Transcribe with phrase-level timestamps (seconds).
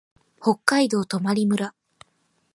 [0.41, 1.73] 北海道泊村